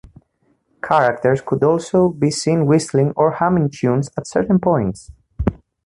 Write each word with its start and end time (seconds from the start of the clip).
Characters 0.81 1.41
could 1.45 1.63
also 1.63 2.09
be 2.09 2.31
seen 2.31 2.65
whistling 2.65 3.13
or 3.15 3.33
humming 3.33 3.69
tunes 3.69 4.09
at 4.17 4.25
certain 4.25 4.57
points. 4.57 5.11